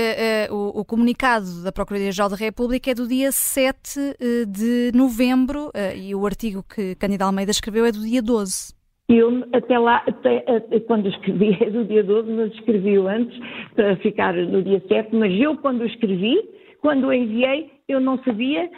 uh, 0.52 0.56
o, 0.56 0.82
o, 0.82 0.86
comunicado 0.86 1.64
da 1.64 1.72
Procuradoria-Geral 1.72 2.30
da 2.30 2.36
República 2.36 2.92
é 2.92 2.94
do 2.94 3.08
dia 3.08 3.32
7 3.32 4.00
de 4.48 4.92
novembro 4.94 5.68
uh, 5.68 5.96
e 5.96 6.14
o 6.14 6.26
artigo 6.26 6.64
que 6.64 6.96
Cândido 6.96 7.24
Almeida 7.24 7.52
escreveu 7.52 7.86
é 7.86 7.92
do 7.92 8.02
dia 8.02 8.22
12. 8.22 8.76
Eu, 9.10 9.48
até 9.54 9.80
lá, 9.80 10.04
até, 10.06 10.44
quando 10.86 11.08
escrevi, 11.08 11.58
é 11.64 11.70
do 11.70 11.86
dia 11.86 12.04
12, 12.04 12.32
mas 12.32 12.54
escrevi-o 12.54 13.08
antes, 13.08 13.38
para 13.74 13.96
ficar 13.98 14.34
no 14.34 14.62
dia 14.62 14.84
7, 14.88 15.16
mas 15.16 15.34
eu, 15.40 15.56
quando 15.58 15.86
escrevi, 15.86 16.38
quando 16.82 17.08
o 17.08 17.14
enviei, 17.14 17.72
eu 17.88 18.02
não 18.02 18.22
sabia 18.24 18.70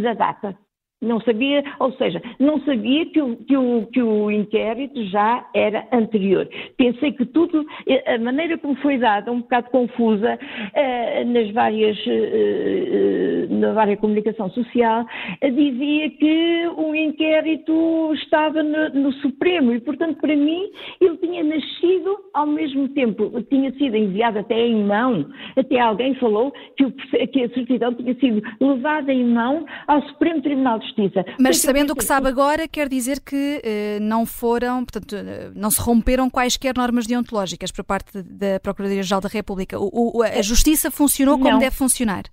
da 0.00 0.14
data. 0.14 0.56
Não 1.04 1.20
sabia, 1.20 1.62
ou 1.78 1.92
seja, 1.92 2.20
não 2.38 2.60
sabia 2.60 3.06
que 3.06 3.20
o, 3.20 3.36
que, 3.36 3.56
o, 3.56 3.86
que 3.92 4.02
o 4.02 4.30
inquérito 4.30 5.04
já 5.06 5.46
era 5.54 5.86
anterior. 5.92 6.48
Pensei 6.76 7.12
que 7.12 7.24
tudo, 7.26 7.64
eh, 7.86 8.14
a 8.14 8.18
maneira 8.18 8.58
como 8.58 8.74
foi 8.76 8.98
dada, 8.98 9.30
um 9.30 9.40
bocado 9.40 9.70
confusa, 9.70 10.38
eh, 10.74 11.24
nas 11.24 11.50
várias, 11.50 11.98
eh, 12.06 13.46
na 13.50 13.72
vária 13.72 13.96
comunicação 13.96 14.50
social, 14.50 15.04
dizia 15.42 16.10
que 16.10 16.63
inquérito 17.04 18.12
estava 18.14 18.62
no, 18.62 18.88
no, 18.90 19.12
Supremo 19.14 19.72
e, 19.72 19.80
portanto, 19.80 20.18
para 20.20 20.34
mim, 20.36 20.70
ele 21.00 21.16
tinha 21.18 21.44
nascido 21.44 22.16
ao 22.32 22.46
mesmo 22.46 22.88
tempo, 22.90 23.30
tinha 23.50 23.72
sido 23.72 23.96
enviado 23.96 24.38
até 24.38 24.66
em 24.66 24.84
mão, 24.84 25.26
até 25.56 25.78
alguém 25.80 26.14
falou 26.16 26.52
que, 26.76 26.84
o, 26.84 26.92
que 26.92 27.44
a 27.44 27.48
certidão 27.50 27.94
tinha 27.94 28.14
sido 28.18 28.42
levada 28.60 29.12
em 29.12 29.24
mão 29.24 29.64
ao 29.86 30.02
Supremo 30.08 30.42
Tribunal 30.42 30.78
de 30.78 30.86
Justiça. 30.86 31.24
Mas 31.38 31.58
sabendo 31.58 31.92
o 31.92 31.96
que 31.96 32.04
sabe 32.04 32.28
agora, 32.28 32.66
quer 32.66 32.88
dizer 32.88 33.20
que 33.20 33.60
eh, 33.62 33.98
não 34.00 34.26
foram, 34.26 34.84
portanto, 34.84 35.14
eh, 35.14 35.50
não 35.54 35.70
se 35.70 35.80
romperam 35.80 36.28
quaisquer 36.30 36.74
normas 36.76 37.06
deontológicas 37.06 37.70
por 37.70 37.84
parte 37.84 38.22
da 38.22 38.58
Procuradoria-Geral 38.60 39.20
da 39.20 39.28
República. 39.28 39.78
O, 39.78 40.18
o, 40.18 40.22
a 40.22 40.42
Justiça 40.42 40.90
funcionou 40.90 41.38
como 41.38 41.50
não. 41.50 41.58
deve 41.58 41.76
funcionar? 41.76 42.24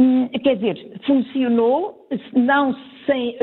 Hum, 0.00 0.28
quer 0.42 0.56
dizer, 0.56 1.00
funcionou, 1.06 2.08
não 2.34 2.74
sem, 3.06 3.36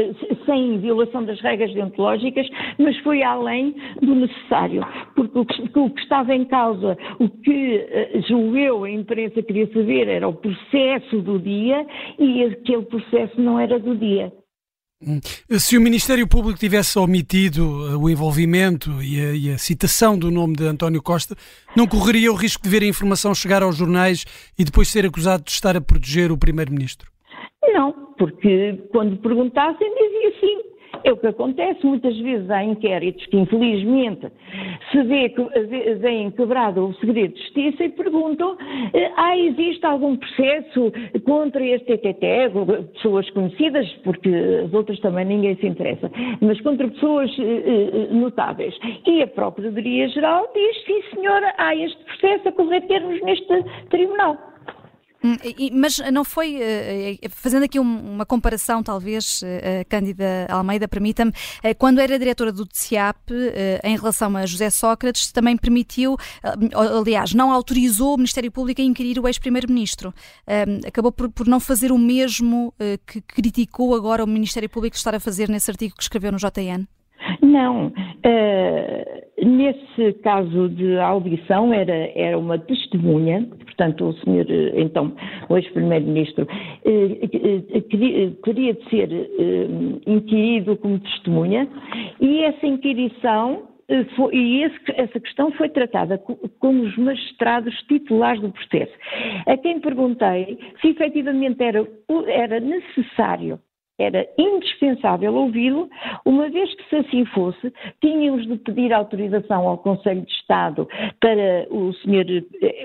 sem, 0.46 0.80
violação 0.80 1.24
das 1.24 1.40
regras 1.42 1.74
deontológicas, 1.74 2.48
mas 2.78 2.98
foi 3.00 3.24
além 3.24 3.76
do 4.02 4.16
necessário, 4.16 4.86
porque 5.16 5.40
o 5.40 5.46
que, 5.46 5.80
o 5.80 5.90
que 5.90 6.02
estava 6.02 6.34
em 6.34 6.46
causa, 6.46 6.98
o 7.20 7.30
que 7.30 7.78
uh, 7.78 8.22
julgo 8.28 8.58
eu, 8.58 8.84
a 8.84 8.90
imprensa 8.90 9.42
queria 9.42 9.68
saber 9.68 10.08
era 10.08 10.28
o 10.28 10.34
processo 10.34 11.22
do 11.22 11.40
dia 11.40 11.86
e 12.18 12.44
aquele 12.44 12.84
processo 12.84 13.40
não 13.40 13.60
era 13.60 13.80
do 13.80 13.96
dia. 13.96 14.32
Hum. 15.02 15.22
Se 15.58 15.78
o 15.78 15.82
Ministério 15.82 16.28
Público 16.28 16.60
tivesse 16.60 17.00
omitido 17.00 17.64
uh, 17.64 17.98
o 17.98 18.10
envolvimento 18.10 19.02
e 19.02 19.20
a, 19.20 19.34
e 19.34 19.52
a, 19.52 19.58
citação 19.58 20.20
do 20.20 20.30
nome 20.30 20.58
de 20.58 20.66
António 20.66 21.02
Costa, 21.02 21.36
não 21.74 21.88
correria 21.88 22.30
o 22.30 22.36
risco 22.36 22.62
de 22.62 22.70
ver 22.70 22.84
a 22.84 22.86
informação 22.86 23.34
chegar 23.34 23.64
aos 23.64 23.78
jornais 23.78 24.26
e 24.60 24.66
depois 24.66 24.90
ser 24.90 25.06
acusado 25.06 25.44
de 25.44 25.52
estar 25.52 25.78
a 25.78 25.82
proteger 25.82 26.34
o 26.34 26.38
Primeiro-Ministro? 26.38 27.10
Não, 27.72 27.94
porque 28.18 28.74
quando 28.92 29.16
perguntassem 29.22 29.88
dizia 29.96 30.40
sim. 30.42 30.70
É 31.04 31.12
o 31.12 31.18
que 31.18 31.28
acontece, 31.28 31.86
muitas 31.86 32.18
vezes 32.18 32.50
há 32.50 32.64
inquéritos 32.64 33.26
que 33.28 33.38
infelizmente 33.38 34.28
se 34.92 35.04
vê, 35.04 35.34
vêem 36.00 36.32
quebrado 36.32 36.88
o 36.88 36.94
segredo 36.96 37.34
de 37.34 37.42
justiça 37.42 37.84
e 37.84 37.90
perguntam 37.90 38.58
eh, 38.94 39.12
ah, 39.16 39.38
existe 39.38 39.86
algum 39.86 40.16
processo 40.18 40.92
contra 41.26 41.64
este 41.66 41.98
TTT, 41.98 42.52
pessoas 42.94 43.30
conhecidas, 43.32 43.88
porque 44.04 44.30
as 44.66 44.74
outras 44.74 45.00
também 45.00 45.26
ninguém 45.26 45.56
se 45.56 45.68
interessa, 45.68 46.12
mas 46.42 46.60
contra 46.62 46.88
pessoas 46.88 47.30
eh, 47.40 47.44
eh, 47.44 48.14
notáveis. 48.14 48.78
E 49.06 49.22
a 49.22 49.28
Procuradoria-Geral 49.28 50.50
diz, 50.54 50.86
sim 50.86 51.02
senhora, 51.16 51.54
há 51.58 51.76
este 51.76 52.04
processo 52.04 52.50
a 52.50 52.52
correr 52.52 52.82
termos 52.82 53.22
neste 53.22 53.64
tribunal. 53.90 54.49
Hum, 55.22 55.36
mas 55.74 55.98
não 56.14 56.24
foi, 56.24 56.56
eh, 56.56 57.18
eh, 57.22 57.30
fazendo 57.30 57.64
aqui 57.64 57.78
uma 57.78 58.26
comparação, 58.26 58.82
talvez, 58.82 59.42
eh, 59.44 59.84
Cândida 59.90 60.48
Almeida, 60.50 60.88
permita-me, 60.88 61.34
quando 61.78 62.00
era 62.00 62.18
diretora 62.18 62.52
do 62.52 62.66
TCIAP, 62.66 63.32
em 63.84 63.98
relação 63.98 64.36
a 64.38 64.46
José 64.46 64.70
Sócrates, 64.70 65.32
também 65.32 65.58
permitiu, 65.58 66.16
aliás, 66.74 67.34
não 67.34 67.52
autorizou 67.52 68.14
o 68.14 68.18
Ministério 68.18 68.52
Público 68.52 68.82
a 68.82 68.84
inquirir 68.84 69.20
o 69.20 69.28
ex-primeiro-ministro. 69.28 70.14
Acabou 70.88 71.12
por, 71.12 71.30
por, 71.30 71.48
não 71.48 71.60
fazer 71.60 71.92
o 71.92 71.98
mesmo 71.98 72.74
que 73.06 73.22
criticou 73.22 73.96
agora 73.96 74.24
o 74.24 74.28
Ministério 74.28 74.70
Público 74.70 74.96
estar 74.96 75.14
a 75.14 75.20
fazer 75.20 75.50
nesse 75.50 75.70
artigo 75.70 75.96
que 75.96 76.04
escreveu 76.04 76.32
no 76.32 76.38
JN? 76.38 76.88
Não. 77.42 77.88
Uh, 77.88 79.46
nesse 79.46 80.14
caso 80.22 80.70
de 80.70 80.98
audição 80.98 81.74
era, 81.74 82.12
era 82.16 82.38
uma 82.38 82.58
testemunha, 82.58 83.48
portanto 83.64 84.06
o 84.10 84.14
senhor, 84.14 84.46
então, 84.76 85.14
o 85.48 85.58
ex-primeiro-ministro, 85.58 86.46
uh, 86.46 87.82
queria, 87.90 88.32
queria 88.44 88.78
ser 88.90 89.10
inquirido 90.06 90.76
como 90.78 91.00
testemunha 91.00 91.68
e 92.20 92.44
essa 92.44 92.66
inquirição 92.66 93.70
foi, 94.16 94.36
e 94.36 94.64
esse, 94.64 94.78
essa 94.90 95.20
questão 95.20 95.52
foi 95.54 95.70
tratada 95.70 96.18
com, 96.18 96.36
com, 96.60 96.82
os 96.82 96.96
magistrados 96.98 97.76
titulares 97.88 98.42
do 98.42 98.52
processo, 98.52 98.94
a 99.48 99.58
quem 99.58 99.80
perguntei 99.80 100.60
se 100.80 100.90
efetivamente 100.90 101.64
era, 101.64 101.88
era 102.28 102.60
necessário 102.60 103.60
era 104.00 104.26
indispensável 104.38 105.34
ouvi-lo, 105.36 105.90
uma 106.26 106.50
vez 106.50 106.74
que 106.74 106.90
se 106.90 106.96
assim 106.96 107.26
fosse, 107.26 107.72
tínhamos 108.02 108.48
de 108.48 108.56
pedir 108.58 108.94
autorização 108.94 109.68
ao 109.68 109.78
Conselho 109.78 110.22
de 110.22 110.32
Estado 110.32 110.88
para 111.20 111.68
o 111.70 111.94
senhor, 111.96 112.26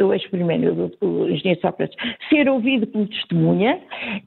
o 0.01 0.13
ex-primeiro, 0.13 0.91
o 1.01 1.29
engenheiro 1.29 1.61
Sócrates, 1.61 1.97
ser 2.29 2.49
ouvido 2.49 2.87
como 2.89 3.07
testemunha. 3.07 3.81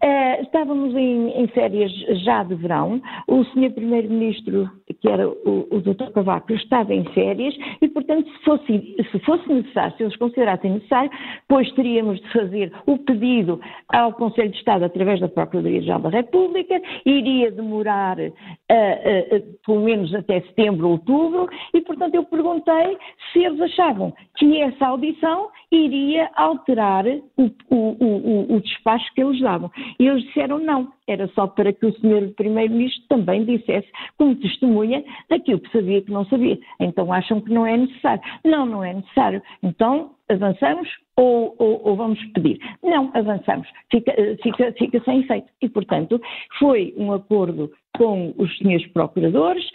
Uh, 0.03 0.43
estávamos 0.43 0.95
em, 0.95 1.29
em, 1.31 1.47
férias 1.47 1.91
já 2.23 2.43
de 2.43 2.55
verão, 2.55 3.01
o 3.27 3.43
senhor 3.45 3.71
primeiro-ministro, 3.71 4.69
que 5.01 5.09
era 5.09 5.27
o, 5.27 5.67
o 5.69 5.81
Dr. 5.81 6.11
Cavaco, 6.13 6.53
estava 6.53 6.93
em 6.93 7.03
férias 7.13 7.53
e, 7.81 7.87
portanto, 7.89 8.29
se 8.29 8.43
fosse, 8.43 8.95
se 9.11 9.19
fosse 9.19 9.47
necessário, 9.51 9.97
se 9.97 10.03
eles 10.03 10.15
considerassem 10.15 10.71
necessário, 10.71 11.11
pois 11.47 11.69
teríamos 11.73 12.19
de 12.21 12.31
fazer 12.31 12.71
o 12.85 12.97
pedido 12.97 13.59
ao 13.89 14.13
Conselho 14.13 14.49
de 14.49 14.57
Estado 14.57 14.85
através 14.85 15.19
da 15.19 15.27
Procuradoria-Geral 15.27 15.99
da 15.99 16.09
República 16.09 16.76
iria 17.05 17.51
demorar 17.51 18.17
uh, 18.19 18.27
uh, 18.29 19.57
pelo 19.65 19.81
menos 19.81 20.13
até 20.13 20.41
setembro, 20.41 20.89
outubro, 20.89 21.49
e 21.73 21.81
portanto 21.81 22.15
eu 22.15 22.23
perguntei 22.23 22.97
se 23.31 23.43
eles 23.43 23.59
achavam 23.61 24.13
que 24.37 24.61
essa 24.61 24.87
audição 24.87 25.49
iria 25.71 26.29
alterar 26.35 27.05
o, 27.05 27.43
o, 27.69 28.05
o, 28.05 28.55
o 28.55 28.61
despacho 28.61 29.13
que 29.13 29.21
eles 29.21 29.39
davam. 29.41 29.71
E 29.99 30.07
eles 30.07 30.23
disseram 30.23 30.59
não, 30.59 30.91
era 31.07 31.27
só 31.29 31.47
para 31.47 31.73
que 31.73 31.85
o 31.85 31.93
senhor 31.99 32.33
Primeiro-Ministro 32.35 33.03
também 33.09 33.45
dissesse, 33.45 33.87
como 34.17 34.35
testemunha, 34.35 35.03
daquilo 35.29 35.59
que 35.59 35.71
sabia 35.71 36.01
que 36.01 36.11
não 36.11 36.25
sabia. 36.25 36.57
Então 36.79 37.11
acham 37.11 37.41
que 37.41 37.51
não 37.51 37.65
é 37.65 37.77
necessário. 37.77 38.21
Não, 38.45 38.65
não 38.65 38.83
é 38.83 38.93
necessário. 38.93 39.41
Então 39.63 40.11
avançamos 40.29 40.87
ou, 41.15 41.55
ou, 41.57 41.81
ou, 41.83 41.95
vamos 41.95 42.23
pedir? 42.33 42.59
Não, 42.83 43.09
avançamos, 43.13 43.67
fica, 43.91 44.13
fica, 44.43 44.71
fica 44.73 44.99
sem 45.03 45.21
efeito. 45.21 45.47
E, 45.61 45.69
portanto, 45.69 46.21
foi 46.59 46.93
um 46.97 47.11
acordo 47.11 47.71
com 47.97 48.33
os 48.37 48.55
senhores 48.59 48.85
procuradores 48.91 49.65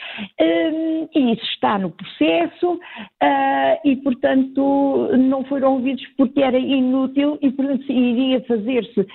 um, 0.40 1.08
e 1.12 1.32
isso 1.32 1.44
está 1.46 1.78
no 1.78 1.90
processo 1.90 2.74
uh, 2.74 2.78
e, 3.84 3.96
portanto, 3.96 5.08
não 5.18 5.44
foram 5.44 5.74
ouvidos 5.74 6.06
porque 6.16 6.40
era 6.40 6.58
inútil 6.58 7.38
e, 7.42 7.50
portanto, 7.50 7.90
iria 7.90 8.40
fazer-se, 8.42 9.06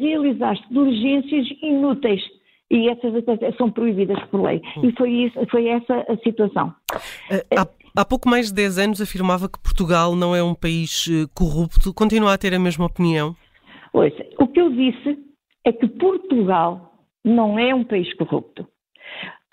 realizar-se 0.00 0.68
diligências 0.68 1.46
inúteis 1.62 2.22
e 2.70 2.88
essas 2.88 3.12
são 3.56 3.70
proibidas 3.70 4.22
por 4.24 4.42
lei. 4.42 4.60
E 4.82 4.92
foi, 4.92 5.10
isso, 5.10 5.38
foi 5.50 5.68
essa 5.68 6.04
a 6.08 6.16
situação. 6.18 6.74
Uh, 6.94 7.58
há, 7.58 8.00
há, 8.00 8.04
pouco 8.04 8.28
mais 8.28 8.48
de 8.48 8.54
10 8.54 8.78
anos 8.78 9.00
afirmava 9.00 9.48
que 9.48 9.60
Portugal 9.62 10.14
não 10.16 10.34
é 10.34 10.42
um 10.42 10.54
país 10.54 11.06
eh, 11.08 11.26
corrupto. 11.34 11.92
Continua 11.92 12.34
a 12.34 12.38
ter 12.38 12.54
a 12.54 12.58
mesma 12.58 12.86
opinião? 12.86 13.36
O 13.92 14.46
que 14.46 14.60
eu 14.60 14.70
disse 14.70 15.18
é 15.64 15.72
que 15.72 15.86
Portugal 15.86 16.92
não 17.24 17.58
é 17.58 17.74
um 17.74 17.84
país 17.84 18.12
corrupto. 18.14 18.66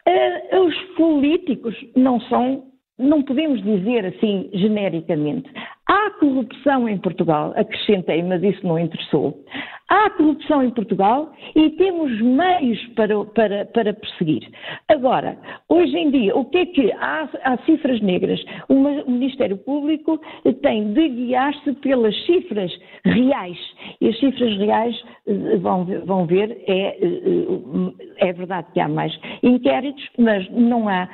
Uh, 0.07 0.59
os 0.65 0.75
políticos 0.95 1.75
não 1.95 2.21
são, 2.21 2.65
não 2.97 3.23
podemos 3.23 3.61
dizer 3.63 4.05
assim 4.05 4.49
genericamente. 4.53 5.49
Há 5.87 6.11
corrupção 6.19 6.87
em 6.87 6.97
Portugal, 6.97 7.53
acrescentei, 7.55 8.21
mas 8.23 8.41
isso 8.43 8.65
não 8.65 8.79
interessou. 8.79 9.43
Há 9.87 10.09
corrupção 10.09 10.63
em 10.63 10.71
Portugal 10.71 11.31
e 11.55 11.69
temos 11.71 12.19
meios 12.19 12.83
para, 12.95 13.23
para, 13.25 13.65
para 13.65 13.93
perseguir. 13.93 14.49
Agora, 14.87 15.37
hoje 15.69 15.95
em 15.95 16.09
dia, 16.09 16.35
o 16.35 16.45
que 16.45 16.57
é 16.57 16.65
que 16.65 16.91
há, 16.93 17.29
há 17.43 17.57
cifras 17.65 18.01
negras? 18.01 18.43
O 18.67 18.73
Ministério 19.07 19.57
Público 19.57 20.19
tem 20.63 20.91
de 20.93 21.07
guiar-se 21.09 21.71
pelas 21.73 22.15
cifras 22.25 22.71
reais. 23.05 23.57
E 24.01 24.09
as 24.09 24.19
cifras 24.19 24.57
reais 24.57 25.03
eh, 25.27 25.57
vão, 25.57 25.85
vão 26.05 26.25
ver, 26.25 26.57
é, 26.67 26.97
eh, 26.99 28.27
é 28.29 28.33
verdade 28.33 28.67
que 28.73 28.79
há 28.79 28.87
mais 28.87 29.15
inquéritos, 29.43 30.09
mas 30.17 30.49
não 30.49 30.89
há 30.89 31.07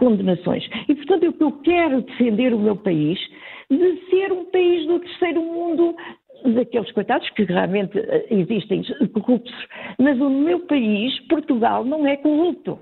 condenações. 0.00 0.68
E, 0.88 0.96
portanto, 0.96 1.32
que 1.32 1.44
eu 1.44 1.52
quero 1.62 2.02
defender 2.02 2.52
o 2.52 2.58
meu 2.58 2.74
país 2.74 3.20
de 3.70 3.96
ser 4.10 4.32
um 4.32 4.44
país 4.46 4.86
do 4.86 5.00
terceiro 5.00 5.42
mundo 5.42 5.94
daqueles 6.44 6.90
coitados 6.92 7.28
que 7.30 7.44
realmente 7.44 7.98
eh, 7.98 8.26
existem 8.30 8.82
corruptos, 9.12 9.54
mas 9.98 10.20
o 10.20 10.28
meu 10.28 10.60
país, 10.66 11.18
Portugal, 11.28 11.84
não 11.84 12.06
é 12.06 12.16
corrupto. 12.16 12.78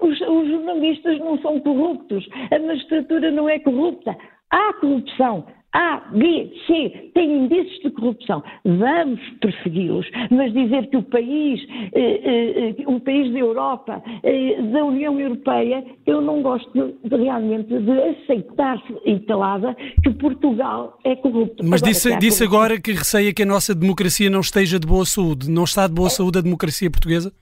Os, 0.00 0.20
os 0.20 0.48
jornalistas 0.48 1.18
não 1.20 1.38
são 1.38 1.60
corruptos, 1.60 2.28
a 2.50 2.58
magistratura 2.58 3.30
não 3.30 3.48
é 3.48 3.58
corrupta. 3.58 4.16
Há 4.50 4.72
corrupção, 4.74 5.46
a, 5.72 6.00
B, 6.12 6.50
C, 6.66 7.10
têm 7.14 7.44
indícios 7.44 7.82
de 7.82 7.90
corrupção. 7.90 8.42
Vamos 8.64 9.20
persegui-los, 9.40 10.06
mas 10.30 10.52
dizer 10.52 10.88
que 10.88 10.96
o 10.96 11.02
país, 11.02 11.60
eh, 11.92 12.74
eh, 12.80 12.88
um 12.88 12.98
país 12.98 13.30
da 13.32 13.38
Europa, 13.38 14.02
eh, 14.22 14.62
da 14.72 14.84
União 14.84 15.20
Europeia, 15.20 15.84
eu 16.06 16.22
não 16.22 16.40
gosto 16.40 16.70
de, 17.04 17.16
realmente 17.16 17.68
de 17.68 17.92
aceitar 17.92 18.82
instalada 19.04 19.76
que 20.02 20.10
Portugal 20.10 20.98
é 21.04 21.14
corrupto. 21.16 21.62
Mas 21.62 21.82
agora, 21.82 21.92
disse, 21.92 22.16
disse 22.18 22.44
agora 22.44 22.80
que 22.80 22.92
receia 22.92 23.32
que 23.34 23.42
a 23.42 23.46
nossa 23.46 23.74
democracia 23.74 24.30
não 24.30 24.40
esteja 24.40 24.78
de 24.78 24.86
boa 24.86 25.04
saúde. 25.04 25.50
Não 25.50 25.64
está 25.64 25.86
de 25.86 25.92
boa 25.92 26.08
é. 26.08 26.10
saúde 26.10 26.38
a 26.38 26.42
democracia 26.42 26.90
portuguesa? 26.90 27.32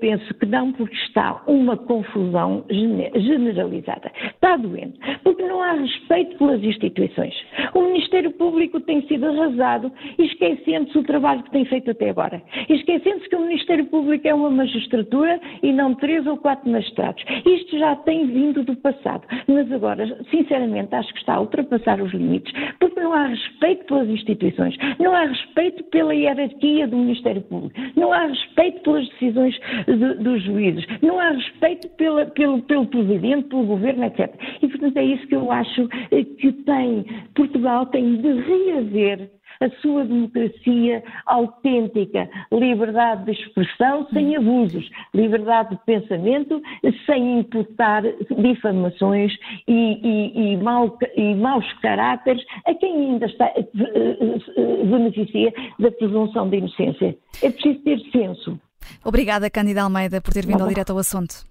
Penso 0.00 0.34
que 0.34 0.44
não, 0.44 0.72
porque 0.72 0.94
está 0.94 1.42
uma 1.46 1.74
confusão 1.74 2.64
generalizada. 2.68 4.12
Está 4.22 4.58
doente, 4.58 4.98
porque 5.24 5.42
não 5.42 5.62
há 5.62 5.72
respeito 5.72 6.36
pelas 6.36 6.62
instituições. 6.62 7.34
O 7.72 7.80
Ministério 7.80 8.30
Público 8.32 8.78
tem 8.80 9.00
sido 9.08 9.24
arrasado, 9.26 9.90
esquecendo-se 10.18 10.98
o 10.98 11.02
trabalho 11.02 11.42
que 11.44 11.50
tem 11.50 11.64
feito 11.64 11.90
até 11.90 12.10
agora. 12.10 12.42
Esquecendo-se 12.68 13.26
que 13.30 13.36
o 13.36 13.40
Ministério 13.40 13.86
Público 13.86 14.28
é 14.28 14.34
uma 14.34 14.50
magistratura 14.50 15.40
e 15.62 15.72
não 15.72 15.94
três 15.94 16.26
ou 16.26 16.36
quatro 16.36 16.70
magistrados. 16.70 17.24
Isto 17.46 17.78
já 17.78 17.96
tem 17.96 18.26
vindo 18.26 18.62
do 18.62 18.76
passado, 18.76 19.26
mas 19.46 19.72
agora, 19.72 20.06
sinceramente, 20.30 20.94
acho 20.94 21.10
que 21.14 21.20
está 21.20 21.36
a 21.36 21.40
ultrapassar 21.40 22.02
os 22.02 22.12
limites, 22.12 22.52
porque 22.78 23.00
não 23.00 23.14
há 23.14 23.26
respeito 23.26 23.86
pelas 23.86 24.08
instituições, 24.08 24.76
não 24.98 25.14
há 25.14 25.24
respeito 25.24 25.82
pela 25.84 26.14
hierarquia 26.14 26.86
do 26.86 26.98
Ministério 26.98 27.40
Público, 27.42 27.74
não 27.96 28.12
há 28.12 28.26
respeito 28.26 28.82
pelas 28.82 29.08
decisões 29.08 29.37
decisões 29.38 29.54
de, 29.86 30.14
dos 30.22 30.42
juízes. 30.42 30.84
Não 31.02 31.18
há 31.18 31.30
respeito 31.30 31.88
pela, 31.90 32.26
pelo, 32.26 32.62
pelo 32.62 32.86
Presidente, 32.86 33.48
pelo 33.48 33.66
Governo, 33.66 34.04
etc. 34.04 34.34
E, 34.62 34.68
portanto, 34.68 34.96
é 34.96 35.04
isso 35.04 35.26
que 35.26 35.36
eu 35.36 35.50
acho 35.50 35.88
eh, 36.10 36.24
que 36.24 36.52
tem, 36.52 37.04
Portugal 37.34 37.86
tem 37.86 38.16
de 38.16 38.32
reaver 38.40 39.30
a 39.60 39.68
sua 39.80 40.04
democracia 40.04 41.02
autêntica, 41.26 42.28
liberdade 42.52 43.24
de 43.24 43.32
expressão 43.32 44.06
sem 44.12 44.36
abusos, 44.36 44.88
liberdade 45.14 45.70
de 45.70 45.84
pensamento 45.84 46.62
sem 47.06 47.40
imputar 47.40 48.02
difamações 48.38 49.32
e, 49.66 49.72
e, 49.74 50.52
e, 50.52 50.56
mal, 50.58 50.96
e 51.16 51.34
maus 51.34 51.70
caráteres 51.80 52.44
a 52.66 52.74
quem 52.74 53.10
ainda 53.10 53.26
está, 53.26 53.46
eh, 53.46 53.68
eh, 53.74 54.84
beneficia 54.84 55.52
da 55.78 55.90
presunção 55.90 56.48
de 56.48 56.58
inocência. 56.58 57.16
É 57.42 57.50
preciso 57.50 57.80
ter 57.80 57.98
senso. 58.12 58.60
Obrigada, 59.04 59.50
Cândida 59.50 59.82
Almeida, 59.82 60.20
por 60.20 60.32
ter 60.32 60.46
vindo 60.46 60.62
ao 60.62 60.68
direto 60.68 60.90
ao 60.90 60.98
assunto. 60.98 61.44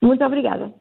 Muito 0.00 0.24
obrigada. 0.24 0.72